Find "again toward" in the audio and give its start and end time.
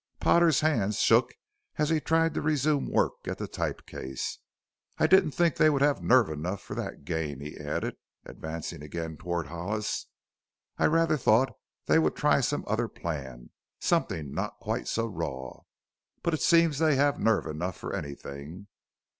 8.81-9.45